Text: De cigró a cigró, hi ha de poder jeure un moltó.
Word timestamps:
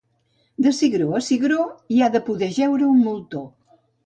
De 0.65 0.71
cigró 0.77 1.09
a 1.19 1.21
cigró, 1.27 1.67
hi 1.97 2.01
ha 2.01 2.09
de 2.17 2.23
poder 2.31 2.51
jeure 2.57 2.89
un 2.95 2.99
moltó. 3.11 3.45